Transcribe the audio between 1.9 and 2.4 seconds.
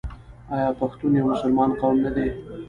نه دی؟